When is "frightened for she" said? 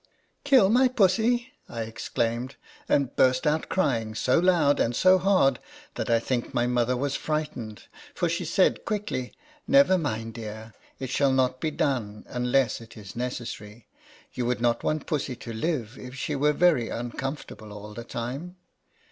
7.15-8.43